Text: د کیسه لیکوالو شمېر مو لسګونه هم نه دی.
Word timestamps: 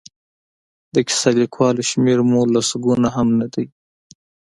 د 0.93 0.95
کیسه 1.07 1.31
لیکوالو 1.41 1.81
شمېر 1.89 2.19
مو 2.29 2.41
لسګونه 2.53 3.07
هم 3.15 3.27
نه 3.39 3.47
دی. 3.53 3.65